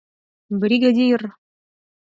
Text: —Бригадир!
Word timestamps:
—Бригадир! 0.63 1.21